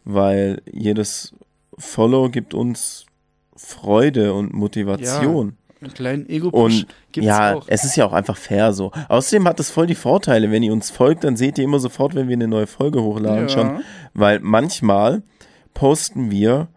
weil 0.06 0.62
jedes 0.72 1.34
Follow 1.80 2.30
gibt 2.30 2.54
uns 2.54 3.06
Freude 3.56 4.34
und 4.34 4.54
Motivation. 4.54 5.56
Einen 5.82 5.94
kleinen 5.94 6.30
Ego-Push 6.30 6.86
gibt's 7.14 7.26
ja, 7.28 7.56
auch. 7.56 7.66
es 7.68 7.86
ist 7.86 7.96
ja 7.96 8.06
auch 8.06 8.12
einfach 8.12 8.36
fair 8.36 8.74
so. 8.74 8.92
Außerdem 9.08 9.48
hat 9.48 9.60
es 9.62 9.70
voll 9.72 9.88
die 9.88 9.96
Vorteile, 9.96 10.52
wenn 10.52 10.62
ihr 10.62 10.74
uns 10.74 10.90
folgt, 10.92 11.24
dann 11.24 11.38
seht 11.38 11.58
ihr 11.58 11.64
immer 11.64 11.80
sofort, 11.80 12.16
wenn 12.16 12.28
wir 12.28 12.36
eine 12.36 12.50
neue 12.50 12.68
Folge 12.68 13.02
hochladen 13.02 13.48
Ja. 13.48 13.50
schon. 13.50 13.84
Weil 14.14 14.40
manchmal 14.42 15.24
posten 15.74 16.32
wir 16.32 16.68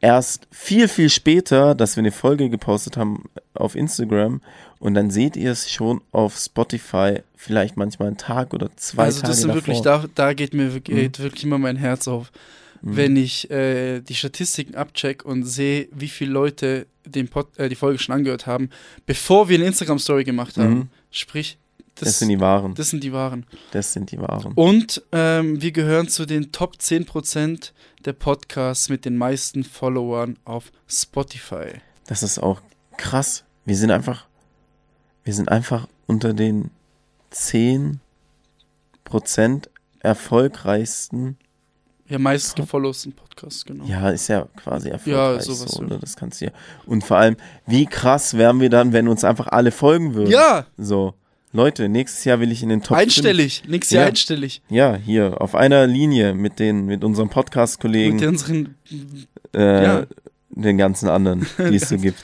erst 0.00 0.46
viel, 0.50 0.88
viel 0.88 1.10
später, 1.10 1.74
dass 1.74 1.96
wir 1.96 2.00
eine 2.02 2.12
Folge 2.12 2.48
gepostet 2.48 2.96
haben 2.96 3.24
auf 3.54 3.74
Instagram 3.74 4.40
und 4.78 4.94
dann 4.94 5.10
seht 5.10 5.36
ihr 5.36 5.50
es 5.50 5.70
schon 5.70 6.00
auf 6.12 6.36
Spotify 6.38 7.20
vielleicht 7.34 7.76
manchmal 7.76 8.08
einen 8.08 8.16
Tag 8.18 8.54
oder 8.54 8.70
zwei 8.76 9.04
also 9.04 9.20
Tage 9.20 9.30
das 9.32 9.40
sind 9.40 9.54
wirklich, 9.54 9.80
davor. 9.82 10.08
da, 10.14 10.26
da 10.28 10.32
geht 10.34 10.54
mir 10.54 10.66
Mhm. 10.70 10.84
geht 10.84 11.18
wirklich 11.20 11.44
immer 11.44 11.58
mein 11.58 11.76
Herz 11.76 12.08
auf. 12.08 12.30
Wenn 12.82 13.16
ich 13.16 13.50
äh, 13.50 14.00
die 14.00 14.14
Statistiken 14.14 14.74
abcheck 14.74 15.24
und 15.24 15.44
sehe, 15.44 15.88
wie 15.92 16.08
viele 16.08 16.32
Leute 16.32 16.86
den 17.04 17.28
Pod, 17.28 17.56
äh, 17.58 17.68
die 17.68 17.74
Folge 17.74 17.98
schon 17.98 18.14
angehört 18.14 18.46
haben, 18.46 18.70
bevor 19.06 19.48
wir 19.48 19.56
eine 19.58 19.66
Instagram-Story 19.66 20.24
gemacht 20.24 20.56
haben. 20.56 20.74
Mhm. 20.74 20.88
Sprich, 21.10 21.58
Das, 21.94 22.08
das, 22.08 22.18
sind 22.18 22.28
die 22.28 22.40
Wahren. 22.40 22.74
das 22.74 22.90
sind 22.90 23.02
die 23.04 23.12
Waren. 23.12 23.46
Das 23.70 23.92
sind 23.92 24.10
die 24.10 24.18
Wahren. 24.18 24.52
Und 24.54 25.02
ähm, 25.12 25.60
wir 25.62 25.72
gehören 25.72 26.08
zu 26.08 26.26
den 26.26 26.52
Top 26.52 26.74
10% 26.76 27.72
der 28.04 28.12
Podcasts 28.12 28.88
mit 28.88 29.04
den 29.04 29.16
meisten 29.16 29.64
Followern 29.64 30.36
auf 30.44 30.72
Spotify. 30.88 31.80
Das 32.06 32.22
ist 32.22 32.38
auch 32.38 32.60
krass. 32.96 33.44
Wir 33.64 33.76
sind 33.76 33.90
einfach, 33.90 34.26
wir 35.24 35.34
sind 35.34 35.48
einfach 35.48 35.88
unter 36.06 36.34
den 36.34 36.70
10% 37.32 37.98
erfolgreichsten 40.00 41.36
Ja, 42.08 42.18
meistens 42.18 42.54
gefollowten 42.54 43.12
Podcast, 43.12 43.66
genau. 43.66 43.84
Ja, 43.84 44.10
ist 44.10 44.28
ja 44.28 44.46
quasi 44.56 44.88
erfolgreich 44.90 45.42
sowas, 45.42 45.72
so, 45.72 45.82
ja. 45.82 45.88
ne? 45.88 45.98
Das 46.00 46.14
kannst 46.16 46.40
du 46.40 46.46
ja. 46.46 46.50
Und 46.86 47.02
vor 47.02 47.16
allem, 47.16 47.36
wie 47.66 47.86
krass 47.86 48.36
wären 48.36 48.60
wir 48.60 48.70
dann, 48.70 48.92
wenn 48.92 49.08
uns 49.08 49.24
einfach 49.24 49.48
alle 49.48 49.70
folgen 49.72 50.14
würden? 50.14 50.30
Ja, 50.30 50.66
So. 50.76 51.14
Leute, 51.52 51.88
nächstes 51.88 52.24
Jahr 52.24 52.38
will 52.40 52.52
ich 52.52 52.62
in 52.62 52.68
den 52.68 52.80
Top 52.82 52.98
5 52.98 53.00
einstellig. 53.06 53.62
Nächstes 53.66 53.94
Jahr 53.94 54.04
Ja. 54.04 54.08
einstellig. 54.10 54.60
Ja, 54.68 54.94
hier, 54.94 55.40
auf 55.40 55.54
einer 55.54 55.86
Linie 55.86 56.34
mit 56.34 56.58
den, 56.58 56.84
mit 56.84 57.02
unseren 57.02 57.26
Mit 57.26 57.34
Podcast-Kollegen, 57.34 58.22
unseren 58.28 58.74
äh, 59.54 59.82
ja. 59.84 60.06
den 60.50 60.76
ganzen 60.76 61.08
anderen, 61.08 61.46
die 61.58 61.76
es 61.76 61.88
so 61.88 61.96
gibt. 61.96 62.18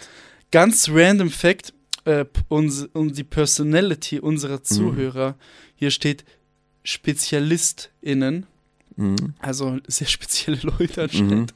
ganz 0.51 0.91
random 0.93 1.31
Fact, 1.31 1.73
äh, 2.05 2.27
uns, 2.49 2.85
um 2.93 3.13
die 3.13 3.25
Personality 3.25 4.21
unserer 4.21 4.63
Zuhörer. 4.63 5.37
Hier 5.77 5.91
steht 5.93 6.25
SpezialistInnen, 6.85 8.47
Mhm. 8.97 9.35
also 9.41 9.79
sehr 9.87 10.07
spezielle 10.07 10.59
Leute 10.63 11.03
anscheinend. 11.03 11.55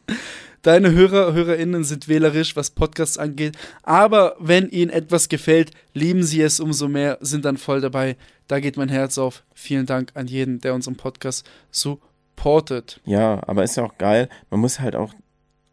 Deine 0.62 0.90
Hörer, 0.90 1.32
HörerInnen 1.32 1.84
sind 1.84 2.08
wählerisch, 2.08 2.56
was 2.56 2.70
Podcasts 2.70 3.18
angeht, 3.18 3.56
aber 3.84 4.34
wenn 4.40 4.68
ihnen 4.68 4.90
etwas 4.90 5.28
gefällt, 5.28 5.70
lieben 5.94 6.24
sie 6.24 6.40
es 6.40 6.58
umso 6.58 6.88
mehr, 6.88 7.18
sind 7.20 7.44
dann 7.44 7.56
voll 7.56 7.80
dabei. 7.80 8.16
Da 8.48 8.58
geht 8.58 8.76
mein 8.76 8.88
Herz 8.88 9.16
auf. 9.18 9.44
Vielen 9.54 9.86
Dank 9.86 10.10
an 10.14 10.26
jeden, 10.26 10.60
der 10.60 10.74
unseren 10.74 10.96
Podcast 10.96 11.48
supportet. 11.70 13.00
Ja, 13.04 13.40
aber 13.46 13.64
ist 13.64 13.76
ja 13.76 13.84
auch 13.84 13.96
geil. 13.98 14.28
Man 14.50 14.60
muss 14.60 14.80
halt 14.80 14.96
auch, 14.96 15.14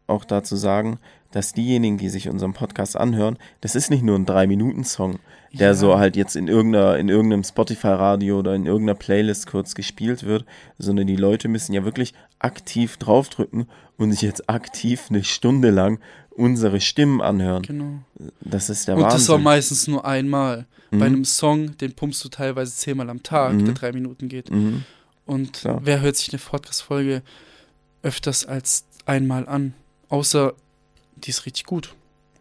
auch 0.06 0.24
dazu 0.24 0.54
sagen, 0.56 0.98
dass 1.34 1.52
diejenigen, 1.52 1.98
die 1.98 2.08
sich 2.08 2.28
unseren 2.28 2.52
Podcast 2.52 2.96
anhören, 2.96 3.38
das 3.60 3.74
ist 3.74 3.90
nicht 3.90 4.02
nur 4.02 4.16
ein 4.16 4.24
Drei-Minuten-Song, 4.26 5.18
der 5.52 5.68
Ja. 5.68 5.74
so 5.74 5.98
halt 5.98 6.16
jetzt 6.16 6.36
in 6.36 6.48
irgendeiner, 6.48 6.96
in 6.98 7.08
irgendeinem 7.08 7.42
Spotify-Radio 7.44 8.38
oder 8.38 8.54
in 8.54 8.66
irgendeiner 8.66 8.98
Playlist 8.98 9.46
kurz 9.46 9.74
gespielt 9.74 10.22
wird, 10.24 10.44
sondern 10.78 11.06
die 11.06 11.16
Leute 11.16 11.48
müssen 11.48 11.72
ja 11.74 11.84
wirklich 11.84 12.14
aktiv 12.38 12.96
draufdrücken 12.98 13.66
und 13.96 14.12
sich 14.12 14.22
jetzt 14.22 14.48
aktiv 14.48 15.06
eine 15.10 15.24
Stunde 15.24 15.70
lang 15.70 15.98
unsere 16.30 16.80
Stimmen 16.80 17.20
anhören. 17.20 17.62
Genau. 17.62 17.98
Das 18.40 18.68
ist 18.70 18.88
der 18.88 18.96
Und 18.96 19.02
das 19.04 19.28
auch 19.28 19.34
Wahnsinn. 19.34 19.42
meistens 19.44 19.86
nur 19.88 20.04
einmal. 20.04 20.66
Mhm. 20.90 20.98
Bei 20.98 21.06
einem 21.06 21.24
Song, 21.24 21.76
den 21.78 21.94
pumpst 21.94 22.24
du 22.24 22.28
teilweise 22.28 22.74
zehnmal 22.76 23.08
am 23.10 23.22
Tag, 23.22 23.54
Mhm. 23.54 23.64
der 23.66 23.74
drei 23.74 23.92
Minuten 23.92 24.28
geht. 24.28 24.50
Mhm. 24.50 24.84
Und 25.26 25.52
Klar. 25.54 25.80
wer 25.84 26.00
hört 26.00 26.16
sich 26.16 26.32
eine 26.32 26.40
Podcast-Folge 26.40 27.22
öfters 28.02 28.44
als 28.46 28.84
einmal 29.06 29.48
an? 29.48 29.74
Außer 30.08 30.54
die 31.24 31.30
ist 31.30 31.46
richtig 31.46 31.64
gut. 31.64 31.94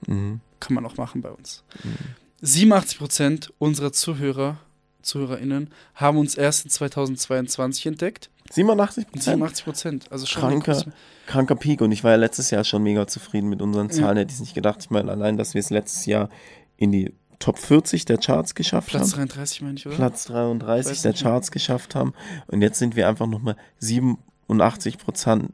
Mhm. 0.07 0.41
Kann 0.59 0.75
man 0.75 0.85
auch 0.85 0.97
machen 0.97 1.21
bei 1.21 1.31
uns. 1.31 1.63
Mhm. 1.83 2.45
87% 2.45 3.51
unserer 3.57 3.93
Zuhörer, 3.93 4.57
ZuhörerInnen, 5.01 5.69
haben 5.95 6.17
uns 6.17 6.35
erst 6.35 6.65
in 6.65 6.71
2022 6.71 7.85
entdeckt. 7.87 8.29
87 8.51 9.05
Und 9.05 9.11
Prozent? 9.13 9.43
87%. 9.43 10.11
Also 10.11 10.25
schon 10.25 10.41
Kranker, 10.41 10.85
kranker 11.25 11.55
Peak 11.55 11.81
und 11.81 11.91
ich 11.91 12.03
war 12.03 12.11
ja 12.11 12.17
letztes 12.17 12.51
Jahr 12.51 12.63
schon 12.63 12.83
mega 12.83 13.07
zufrieden 13.07 13.49
mit 13.49 13.61
unseren 13.61 13.89
Zahlen, 13.89 14.17
hätte 14.17 14.33
ich 14.33 14.39
nicht 14.39 14.53
gedacht. 14.55 14.79
Ich 14.81 14.89
meine, 14.89 15.11
allein, 15.11 15.37
dass 15.37 15.53
wir 15.53 15.59
es 15.59 15.69
letztes 15.69 16.05
Jahr 16.05 16.29
in 16.77 16.91
die 16.91 17.13
Top 17.39 17.57
40 17.57 18.05
der 18.05 18.17
Charts 18.17 18.55
geschafft 18.55 18.89
Platz 18.89 19.11
haben. 19.13 19.27
33, 19.27 19.61
meine 19.61 19.75
ich, 19.75 19.85
oder? 19.87 19.95
Platz 19.95 20.25
33 20.25 20.91
Weiß 20.91 21.01
der. 21.01 21.13
Charts 21.13 21.51
geschafft 21.51 21.95
haben. 21.95 22.13
Und 22.47 22.61
jetzt 22.61 22.79
sind 22.79 22.95
wir 22.95 23.07
einfach 23.07 23.27
nochmal 23.27 23.57
87 23.79 24.97
Prozent 24.97 25.51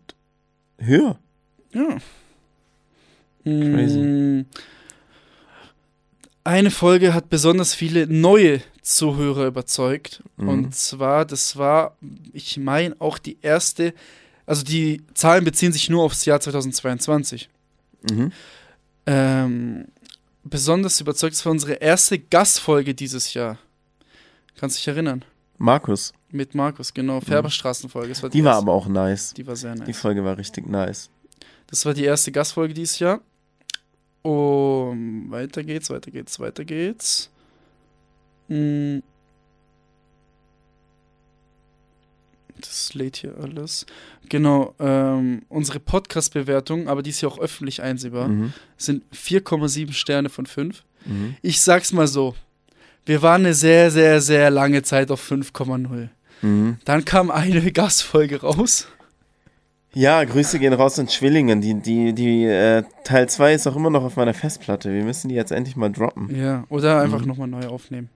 höher. 0.78 1.18
Ja. 1.74 1.98
Crazy. 3.74 4.00
Mm. 4.00 4.46
Eine 6.44 6.72
Folge 6.72 7.14
hat 7.14 7.30
besonders 7.30 7.74
viele 7.76 8.08
neue 8.08 8.62
Zuhörer 8.82 9.48
überzeugt. 9.48 10.24
Mhm. 10.38 10.50
Und 10.50 10.76
zwar, 10.76 11.26
das 11.26 11.58
war, 11.58 11.96
ich 12.34 12.58
meine, 12.58 12.96
auch 13.00 13.18
die 13.20 13.38
erste, 13.42 13.94
also 14.46 14.64
die 14.64 15.04
Zahlen 15.14 15.44
beziehen 15.44 15.72
sich 15.74 15.90
nur 15.90 16.04
aufs 16.04 16.26
Jahr 16.26 16.40
2022. 16.40 17.50
Mhm. 18.10 18.32
Ähm, 19.06 19.86
besonders 20.44 21.00
überzeugt, 21.02 21.36
das 21.36 21.46
war 21.46 21.52
unsere 21.52 21.74
erste 21.74 22.18
Gastfolge 22.18 22.96
dieses 22.96 23.34
Jahr. 23.34 23.58
Kannst 24.56 24.78
dich 24.78 24.88
erinnern? 24.88 25.24
Markus, 25.58 26.14
Mit 26.32 26.56
Markus, 26.56 26.94
genau. 26.94 27.20
Färberstraßenfolge. 27.22 28.10
Das 28.10 28.24
war 28.24 28.30
Mhm. 28.30 28.34
die 28.34 28.44
war 28.44 28.56
aber 28.56 28.72
auch 28.72 28.88
nice. 28.88 29.34
Die 29.34 29.46
war 29.46 29.56
sehr 29.56 29.76
nice. 29.76 29.86
Die 29.86 29.94
Folge 29.94 30.24
war 30.24 30.38
richtig 30.38 30.68
nice. 30.68 31.10
Das 31.68 31.86
war 31.86 31.94
die 31.94 32.06
erste 32.06 32.32
Gastfolge 32.32 32.74
dieses 32.74 32.98
Jahr. 33.00 33.20
Und 34.22 35.32
weiter 35.32 35.64
geht's, 35.64 35.90
weiter 35.90 36.12
geht's, 36.12 36.40
weiter 36.40 36.66
geht's. 36.66 37.30
Hm. 38.50 39.02
Das 42.60 42.94
lädt 42.94 43.16
hier 43.18 43.36
alles. 43.42 43.86
Genau, 44.28 44.76
ähm, 44.80 45.44
unsere 45.48 45.80
Podcast-Bewertung, 45.80 46.90
aber 46.90 47.02
die 47.02 47.12
ist 47.12 47.22
ja 47.22 47.30
auch 47.30 47.40
öffentlich 47.40 47.82
einsehbar, 47.82 48.28
Mhm. 48.28 48.54
sind 48.78 49.04
4,7 49.16 49.94
Sterne 49.94 50.28
von 50.30 50.46
5. 50.46 50.84
Mhm. 51.06 51.36
Ich 51.42 51.62
sag's 51.62 51.94
mal 51.94 52.08
so. 52.08 52.36
Wir 53.06 53.22
waren 53.22 53.46
eine 53.46 53.54
sehr, 53.54 53.90
sehr, 53.92 54.20
sehr 54.22 54.52
lange 54.52 54.84
Zeit 54.84 55.10
auf 55.10 55.22
5,0. 55.22 56.10
Mhm. 56.42 56.78
Dann 56.84 57.06
kam 57.06 57.32
eine 57.32 57.62
Gastfolge 57.72 58.42
raus. 58.42 58.88
Ja, 59.94 60.24
Grüße 60.24 60.60
gehen 60.60 60.74
raus 60.74 61.00
an 61.00 61.10
Schwillingen. 61.10 61.62
Die, 61.62 61.74
die, 61.74 62.14
die 62.14 62.46
äh, 62.46 62.84
Teil 63.04 63.28
2 63.28 63.54
ist 63.56 63.68
auch 63.68 63.76
immer 63.76 63.90
noch 63.90 64.04
auf 64.04 64.16
meiner 64.18 64.34
Festplatte. 64.36 64.94
Wir 64.94 65.04
müssen 65.04 65.30
die 65.30 65.36
jetzt 65.36 65.52
endlich 65.52 65.76
mal 65.76 65.90
droppen. 65.92 66.34
Ja, 66.36 66.64
oder 66.70 67.02
einfach 67.02 67.22
Mhm. 67.22 67.28
nochmal 67.28 67.48
neu 67.48 67.68
aufnehmen. 67.68 68.10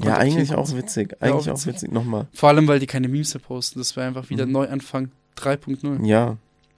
Ja, 0.00 0.16
eigentlich 0.16 0.54
auch 0.54 0.72
witzig. 0.76 1.16
Eigentlich 1.20 1.34
auch 1.34 1.40
auch 1.40 1.46
witzig. 1.56 1.66
witzig. 1.74 1.92
Nochmal. 1.92 2.28
Vor 2.32 2.48
allem, 2.50 2.68
weil 2.68 2.78
die 2.78 2.86
keine 2.86 3.08
Memes 3.08 3.34
mehr 3.34 3.42
posten. 3.42 3.80
Das 3.80 3.96
wäre 3.96 4.06
einfach 4.06 4.30
wieder 4.30 4.46
Mhm. 4.46 4.52
Neuanfang 4.52 5.10
3.0. 5.36 6.06
Ja, 6.06 6.36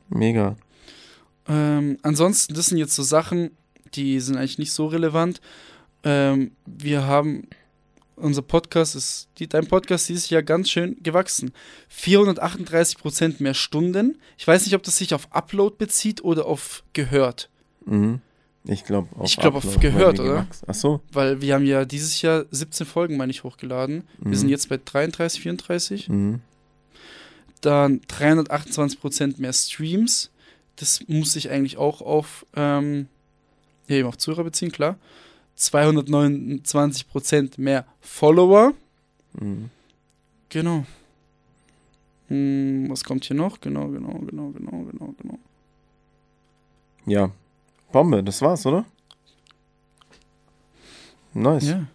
mega. 0.09 0.57
Ähm, 1.47 1.99
ansonsten, 2.03 2.55
das 2.55 2.67
sind 2.67 2.79
jetzt 2.79 2.95
so 2.95 3.03
Sachen, 3.03 3.51
die 3.95 4.21
sind 4.21 4.37
eigentlich 4.39 4.59
nicht 4.59 4.73
so 4.73 4.87
relevant. 4.87 5.41
Ähm, 6.03 6.53
wir 6.65 7.07
haben, 7.07 7.47
unser 8.21 8.43
Podcast 8.43 8.95
ist, 8.97 9.29
die, 9.39 9.47
dein 9.49 9.67
Podcast 9.67 10.09
dieses 10.09 10.31
Jahr 10.31 10.43
ganz 10.43 10.71
schön 10.71 10.97
gewachsen. 11.03 11.53
438% 11.95 13.43
mehr 13.43 13.55
Stunden. 13.55 14.19
Ich 14.39 14.47
weiß 14.47 14.65
nicht, 14.65 14.75
ob 14.75 14.83
das 14.83 14.97
sich 14.97 15.15
auf 15.15 15.33
Upload 15.33 15.77
bezieht 15.79 16.23
oder 16.25 16.47
auf 16.47 16.83
gehört. 16.93 17.49
Mhm. 17.85 18.21
Ich 18.65 18.85
glaube 18.85 19.09
auf 19.17 19.27
Ich 19.31 19.37
glaub, 19.39 19.55
auf 19.55 19.81
gehört, 19.81 20.19
wir 20.19 20.25
oder? 20.25 20.33
gewachsen- 20.43 20.67
Ach 20.69 20.75
so. 20.75 21.01
Weil 21.13 21.41
wir 21.41 21.55
haben 21.55 21.65
ja 21.65 21.85
dieses 21.87 22.21
Jahr 22.21 22.45
17 22.51 22.87
Folgen, 22.87 23.17
meine 23.17 23.31
ich, 23.31 23.43
hochgeladen. 23.43 24.05
Wir 24.19 24.29
Mhm. 24.29 24.35
sind 24.35 24.49
jetzt 24.51 24.69
bei 24.69 24.79
33, 24.83 25.41
34. 25.41 26.09
Mhm. 26.09 26.41
Dann 27.63 28.01
328% 28.09 29.39
mehr 29.41 29.53
Streams. 29.53 30.31
Das 30.77 31.01
muss 31.09 31.33
sich 31.33 31.51
eigentlich 31.51 31.77
auch 31.79 32.01
auf, 32.01 32.47
ähm, 32.55 33.09
ja, 33.89 33.97
eben 33.97 34.09
auf 34.09 34.19
Zuhörer 34.19 34.45
beziehen, 34.45 34.73
klar. 34.73 34.97
229% 35.61 37.61
mehr 37.61 37.85
Follower. 38.01 38.73
Mhm. 39.39 39.71
Genau. 40.49 40.85
Hm, 42.29 42.87
was 42.89 43.05
kommt 43.05 43.25
hier 43.25 43.37
noch? 43.37 43.61
Genau, 43.61 43.89
genau, 43.89 44.19
genau, 44.21 44.51
genau, 44.51 44.85
genau, 44.91 45.15
genau. 45.21 45.39
Ja. 47.07 47.31
Bombe, 47.93 48.23
das 48.23 48.41
war's, 48.43 48.65
oder? 48.67 48.85
Nice. 51.35 51.69
Ja. 51.69 51.87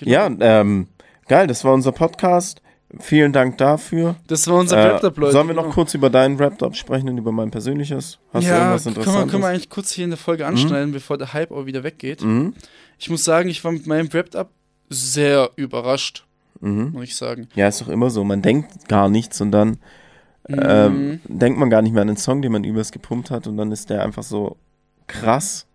Ja, 0.00 0.28
Genau. 0.28 0.44
ähm, 0.44 0.86
geil, 1.28 1.46
das 1.46 1.64
war 1.64 1.74
unser 1.74 1.92
Podcast. 1.92 2.62
Vielen 2.98 3.32
Dank 3.32 3.56
dafür. 3.58 4.16
Das 4.26 4.48
war 4.48 4.56
unser 4.56 4.76
Äh, 4.78 4.84
Wrap-Up, 4.94 5.16
Leute. 5.16 5.32
sollen 5.32 5.46
wir 5.46 5.54
noch 5.54 5.62
genau. 5.62 5.74
kurz 5.74 5.94
über 5.94 6.10
deinen 6.10 6.38
Wrap-Up 6.40 6.74
sprechen 6.76 7.08
und 7.08 7.18
über 7.18 7.30
mein 7.30 7.50
persönliches? 7.52 8.18
Hast 8.32 8.44
du 8.44 8.50
ja, 8.50 8.58
irgendwas 8.58 8.82
können 8.84 8.96
wir, 8.96 9.00
Interessantes? 9.02 9.30
können 9.30 9.42
wir 9.44 9.48
eigentlich 9.48 9.70
kurz 9.70 9.92
hier 9.92 10.04
in 10.04 10.10
der 10.10 10.16
Folge 10.18 10.44
anschneiden, 10.46 10.90
bevor 10.92 11.16
der 11.16 11.32
Hype 11.32 11.52
auch 11.52 11.66
wieder 11.66 11.84
weggeht. 11.84 12.22
mhm. 12.22 12.54
Ich 12.98 13.08
muss 13.08 13.24
sagen, 13.24 13.48
ich 13.48 13.62
war 13.64 13.70
mit 13.72 13.86
meinem 13.86 14.12
Wrapped-Up 14.12 14.50
sehr 14.88 15.50
überrascht, 15.56 16.24
Mhm. 16.60 16.90
muss 16.92 17.04
ich 17.04 17.16
sagen. 17.16 17.48
Ja, 17.54 17.68
ist 17.68 17.80
doch 17.80 17.88
immer 17.88 18.10
so. 18.10 18.24
Man 18.24 18.42
denkt 18.42 18.88
gar 18.88 19.08
nichts 19.08 19.40
und 19.40 19.52
dann 19.52 19.78
Mhm. 20.48 20.58
ähm, 20.60 21.20
denkt 21.28 21.58
man 21.60 21.70
gar 21.70 21.82
nicht 21.82 21.92
mehr 21.92 22.02
an 22.02 22.08
den 22.08 22.16
Song, 22.16 22.42
den 22.42 22.50
man 22.50 22.64
übers 22.64 22.90
gepumpt 22.90 23.30
hat 23.30 23.46
und 23.46 23.56
dann 23.56 23.70
ist 23.70 23.88
der 23.88 24.02
einfach 24.04 24.24
so 24.24 24.56
krass. 25.06 25.66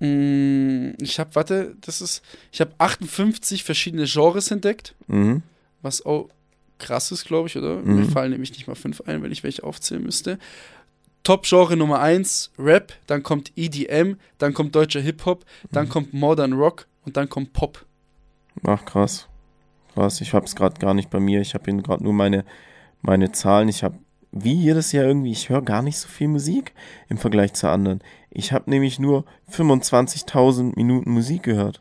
Mm, 0.00 0.92
Ich 1.00 1.18
habe, 1.18 1.34
warte, 1.34 1.74
das 1.80 2.00
ist, 2.00 2.22
ich 2.52 2.60
habe 2.60 2.72
58 2.78 3.64
verschiedene 3.64 4.04
Genres 4.06 4.50
entdeckt, 4.50 4.94
Mhm. 5.08 5.42
Was 5.84 6.04
auch 6.04 6.28
krass 6.78 7.12
ist, 7.12 7.24
glaube 7.26 7.48
ich, 7.48 7.56
oder? 7.56 7.76
Mhm. 7.76 7.96
Mir 8.00 8.04
fallen 8.06 8.32
nämlich 8.32 8.50
nicht 8.52 8.66
mal 8.66 8.74
fünf 8.74 9.00
ein, 9.02 9.22
wenn 9.22 9.30
ich 9.30 9.44
welche 9.44 9.62
aufzählen 9.62 10.02
müsste. 10.02 10.38
Top-Genre 11.22 11.76
Nummer 11.76 12.00
1, 12.00 12.50
Rap, 12.58 12.92
dann 13.06 13.22
kommt 13.22 13.52
EDM, 13.56 14.16
dann 14.38 14.52
kommt 14.52 14.74
deutscher 14.74 15.00
Hip-Hop, 15.00 15.44
dann 15.72 15.86
Mhm. 15.86 15.88
kommt 15.90 16.12
Modern 16.14 16.52
Rock 16.52 16.86
und 17.06 17.16
dann 17.16 17.28
kommt 17.30 17.52
Pop. 17.54 17.86
Ach, 18.66 18.84
krass. 18.84 19.28
Krass, 19.94 20.20
ich 20.20 20.34
hab's 20.34 20.54
gerade 20.56 20.78
gar 20.78 20.92
nicht 20.92 21.08
bei 21.10 21.20
mir. 21.20 21.40
Ich 21.40 21.54
habe 21.54 21.70
hier 21.70 21.80
gerade 21.82 22.02
nur 22.04 22.12
meine, 22.12 22.44
meine 23.00 23.32
Zahlen. 23.32 23.68
Ich 23.68 23.82
habe, 23.84 23.96
wie 24.32 24.52
jedes 24.54 24.92
Jahr 24.92 25.04
irgendwie, 25.06 25.30
ich 25.32 25.48
höre 25.48 25.62
gar 25.62 25.82
nicht 25.82 25.98
so 25.98 26.08
viel 26.08 26.28
Musik 26.28 26.74
im 27.08 27.16
Vergleich 27.16 27.54
zu 27.54 27.68
anderen. 27.68 28.02
Ich 28.30 28.52
habe 28.52 28.68
nämlich 28.68 28.98
nur 28.98 29.24
25.000 29.50 30.74
Minuten 30.76 31.10
Musik 31.10 31.42
gehört. 31.44 31.80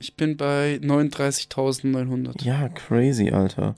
Ich 0.00 0.16
bin 0.16 0.38
bei 0.38 0.80
39.900. 0.82 2.42
Ja, 2.42 2.70
crazy, 2.70 3.30
Alter. 3.30 3.74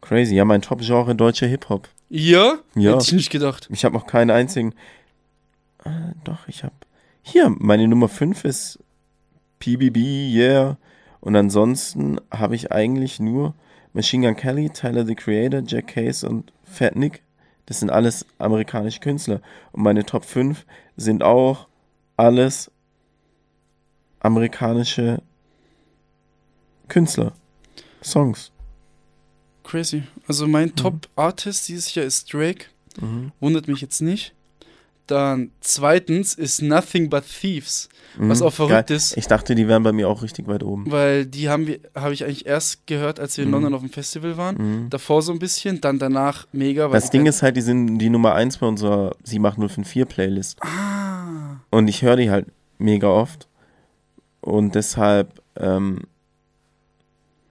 Crazy. 0.00 0.34
Ja, 0.34 0.46
mein 0.46 0.62
Top-Genre 0.62 1.14
deutscher 1.14 1.46
Hip-Hop. 1.46 1.88
Ja? 2.08 2.54
Ja. 2.74 2.92
Hätte 2.92 3.04
ich 3.04 3.12
nicht 3.12 3.30
gedacht. 3.30 3.68
Ich 3.70 3.84
habe 3.84 3.94
noch 3.94 4.06
keinen 4.06 4.30
einzigen. 4.30 4.74
Äh, 5.84 5.90
doch, 6.24 6.48
ich 6.48 6.64
habe. 6.64 6.74
Hier, 7.20 7.50
meine 7.50 7.86
Nummer 7.86 8.08
5 8.08 8.46
ist 8.46 8.78
PBB, 9.58 9.98
yeah. 10.34 10.78
Und 11.20 11.36
ansonsten 11.36 12.18
habe 12.30 12.54
ich 12.54 12.72
eigentlich 12.72 13.20
nur 13.20 13.54
Machine 13.92 14.26
Gun 14.26 14.36
Kelly, 14.36 14.70
Tyler 14.70 15.04
the 15.04 15.14
Creator, 15.14 15.62
Jack 15.66 15.88
Case 15.88 16.26
und 16.26 16.50
Fat 16.64 16.96
Nick. 16.96 17.22
Das 17.66 17.80
sind 17.80 17.90
alles 17.90 18.24
amerikanische 18.38 19.00
Künstler. 19.00 19.42
Und 19.72 19.82
meine 19.82 20.06
Top 20.06 20.24
5 20.24 20.64
sind 20.96 21.22
auch 21.22 21.68
alles 22.16 22.70
amerikanische 24.20 25.20
Künstler. 26.88 27.32
Songs. 28.02 28.50
Crazy. 29.64 30.02
Also 30.26 30.46
mein 30.46 30.74
Top-Artist 30.74 31.68
dieses 31.68 31.94
Jahr 31.94 32.06
ist 32.06 32.32
Drake. 32.32 32.66
Mhm. 33.00 33.32
Wundert 33.40 33.68
mich 33.68 33.80
jetzt 33.80 34.00
nicht. 34.00 34.34
Dann 35.06 35.50
zweitens 35.60 36.34
ist 36.34 36.60
Nothing 36.60 37.08
But 37.08 37.24
Thieves, 37.26 37.88
was 38.18 38.40
Mhm. 38.40 38.46
auch 38.46 38.52
verrückt 38.52 38.88
Geil. 38.88 38.96
ist, 38.96 39.16
Ich 39.16 39.26
dachte, 39.26 39.54
die 39.54 39.66
wären 39.66 39.82
bei 39.82 39.92
mir 39.92 40.06
auch 40.08 40.22
richtig 40.22 40.46
weit 40.48 40.62
oben. 40.62 40.90
weil 40.90 41.24
die 41.24 41.48
haben 41.48 41.66
wir, 41.66 41.80
habe 41.94 42.12
ich 42.12 42.24
eigentlich 42.24 42.44
erst 42.44 42.86
gehört, 42.86 43.18
als 43.18 43.36
wir 43.38 43.44
in 43.44 43.48
Mhm. 43.48 43.54
London 43.54 43.74
auf 43.74 43.80
dem 43.80 43.88
Festival 43.90 44.36
waren. 44.36 44.56
Mhm. 44.84 44.90
Davor 44.90 45.22
so 45.22 45.32
ein 45.32 45.38
bisschen, 45.38 45.80
dann 45.80 45.98
danach 45.98 46.46
mega. 46.52 46.88
Das 46.88 47.10
Ding 47.10 47.24
ist 47.24 47.42
halt, 47.42 47.56
die 47.56 47.62
sind 47.62 47.96
die 47.98 48.10
Nummer 48.10 48.34
1 48.34 48.58
bei 48.58 48.66
unserer 48.66 49.14
78054 49.24 50.06
Playlist. 50.06 50.62
Ah, 50.62 51.56
Und 51.70 51.88
ich 51.88 52.02
höre 52.02 52.16
die 52.16 52.30
halt 52.30 52.46
mega 52.78 53.08
oft. 53.08 53.48
Und 54.42 54.74
deshalb 54.74 55.40
ähm, 55.56 56.02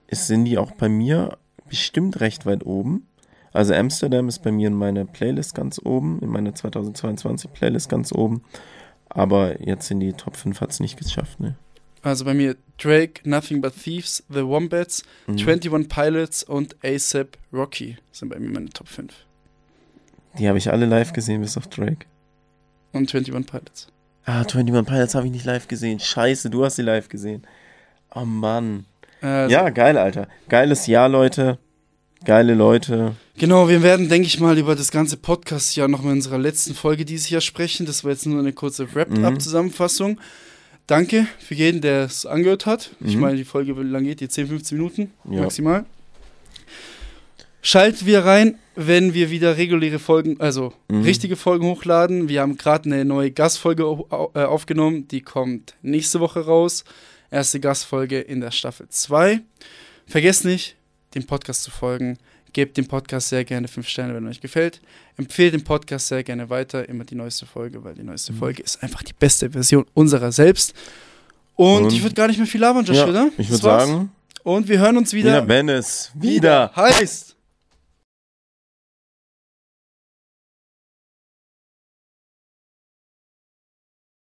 ist, 0.08 0.26
sind 0.26 0.44
die 0.46 0.58
auch 0.58 0.72
bei 0.72 0.88
mir 0.88 1.38
bestimmt 1.68 2.20
recht 2.20 2.46
weit 2.46 2.66
oben. 2.66 3.06
Also 3.52 3.74
Amsterdam 3.74 4.28
ist 4.28 4.42
bei 4.42 4.52
mir 4.52 4.68
in 4.68 4.74
meiner 4.74 5.04
Playlist 5.04 5.54
ganz 5.54 5.80
oben, 5.82 6.20
in 6.20 6.28
meiner 6.28 6.54
2022 6.54 7.52
Playlist 7.52 7.88
ganz 7.88 8.12
oben. 8.12 8.42
Aber 9.08 9.60
jetzt 9.62 9.90
in 9.90 10.00
die 10.00 10.12
Top 10.12 10.36
5 10.36 10.60
hat 10.60 10.70
es 10.70 10.80
nicht 10.80 10.98
geschafft, 10.98 11.40
ne? 11.40 11.56
also 12.02 12.24
bei 12.24 12.32
mir 12.34 12.56
Drake, 12.78 13.28
Nothing 13.28 13.60
But 13.60 13.74
Thieves, 13.74 14.22
The 14.28 14.46
Wombats, 14.46 15.02
Mhm. 15.26 15.38
21 15.38 15.88
Pilots 15.88 16.42
und 16.44 16.76
ASAP 16.84 17.36
Rocky 17.52 17.96
sind 18.12 18.28
bei 18.28 18.38
mir 18.38 18.48
meine 18.50 18.70
Top 18.70 18.88
5. 18.88 19.12
Die 20.38 20.46
habe 20.48 20.58
ich 20.58 20.70
alle 20.70 20.86
live 20.86 21.12
gesehen, 21.12 21.40
bis 21.40 21.56
auf 21.56 21.66
Drake. 21.66 22.06
Und 22.92 23.12
21 23.12 23.46
Pilots. 23.50 23.88
Ah, 24.24 24.40
21 24.42 24.86
Pilots 24.86 25.14
habe 25.14 25.26
ich 25.26 25.32
nicht 25.32 25.44
live 25.44 25.66
gesehen. 25.68 25.98
Scheiße, 25.98 26.50
du 26.50 26.64
hast 26.64 26.76
sie 26.76 26.82
live 26.82 27.08
gesehen. 27.08 27.42
Oh 28.14 28.24
Mann. 28.24 28.84
Also, 29.20 29.52
Ja, 29.52 29.68
geil, 29.70 29.96
Alter. 29.98 30.28
Geiles 30.48 30.86
Jahr, 30.86 31.08
Leute. 31.08 31.58
Geile 32.24 32.54
Leute. 32.54 33.14
Genau, 33.36 33.68
wir 33.68 33.82
werden, 33.82 34.08
denke 34.08 34.26
ich 34.26 34.40
mal, 34.40 34.58
über 34.58 34.74
das 34.74 34.90
ganze 34.90 35.16
Podcast 35.16 35.76
ja 35.76 35.86
noch 35.86 36.02
mal 36.02 36.10
in 36.10 36.16
unserer 36.16 36.38
letzten 36.38 36.74
Folge 36.74 37.04
dieses 37.04 37.30
Jahr 37.30 37.40
sprechen. 37.40 37.86
Das 37.86 38.02
war 38.02 38.10
jetzt 38.10 38.26
nur 38.26 38.40
eine 38.40 38.52
kurze 38.52 38.92
Wrap-Up-Zusammenfassung. 38.94 40.18
Danke 40.88 41.26
für 41.38 41.54
jeden, 41.54 41.80
der 41.80 42.04
es 42.04 42.26
angehört 42.26 42.66
hat. 42.66 42.90
Ich 43.00 43.14
Mhm. 43.14 43.20
meine, 43.20 43.36
die 43.36 43.44
Folge, 43.44 43.76
wie 43.78 43.82
lange 43.84 44.08
geht 44.08 44.20
die? 44.20 44.28
10, 44.28 44.48
15 44.48 44.78
Minuten 44.78 45.12
Ja. 45.30 45.42
maximal. 45.42 45.84
Schaltet 47.60 48.06
wieder 48.06 48.24
rein, 48.24 48.56
wenn 48.76 49.14
wir 49.14 49.30
wieder 49.30 49.56
reguläre 49.56 49.98
Folgen, 49.98 50.40
also 50.40 50.72
Mhm. 50.88 51.02
richtige 51.02 51.36
Folgen 51.36 51.66
hochladen. 51.66 52.28
Wir 52.28 52.40
haben 52.40 52.56
gerade 52.56 52.86
eine 52.86 53.04
neue 53.04 53.30
Gastfolge 53.30 53.82
äh, 54.34 54.44
aufgenommen. 54.44 55.08
Die 55.08 55.20
kommt 55.20 55.74
nächste 55.82 56.20
Woche 56.20 56.40
raus. 56.46 56.84
Erste 57.30 57.60
Gastfolge 57.60 58.20
in 58.20 58.40
der 58.40 58.50
Staffel 58.50 58.88
2. 58.88 59.40
Vergesst 60.06 60.44
nicht, 60.44 60.76
dem 61.14 61.26
Podcast 61.26 61.62
zu 61.62 61.70
folgen. 61.70 62.18
Gebt 62.54 62.78
dem 62.78 62.88
Podcast 62.88 63.28
sehr 63.28 63.44
gerne 63.44 63.68
5 63.68 63.86
Sterne, 63.86 64.14
wenn 64.14 64.26
euch 64.26 64.40
gefällt. 64.40 64.80
Empfehlt 65.18 65.52
den 65.52 65.62
Podcast 65.64 66.08
sehr 66.08 66.24
gerne 66.24 66.48
weiter. 66.48 66.88
Immer 66.88 67.04
die 67.04 67.14
neueste 67.14 67.44
Folge, 67.44 67.84
weil 67.84 67.94
die 67.94 68.02
neueste 68.02 68.32
Mhm. 68.32 68.38
Folge 68.38 68.62
ist 68.62 68.82
einfach 68.82 69.02
die 69.02 69.12
beste 69.12 69.50
Version 69.50 69.84
unserer 69.92 70.32
selbst. 70.32 70.72
Und, 71.56 71.84
Und- 71.84 71.92
ich 71.92 72.02
würde 72.02 72.14
gar 72.14 72.26
nicht 72.28 72.38
mehr 72.38 72.46
viel 72.46 72.60
labern, 72.62 72.84
Josh, 72.86 72.96
Ja, 72.96 73.06
oder? 73.06 73.30
ich 73.36 73.50
würde 73.50 73.62
sagen, 73.62 74.10
Und 74.44 74.66
wir 74.68 74.78
hören 74.78 74.96
uns 74.96 75.12
wieder, 75.12 75.42
wieder, 75.42 75.48
wenn 75.48 75.68
es 75.68 76.10
wieder 76.14 76.72
heißt. 76.74 77.27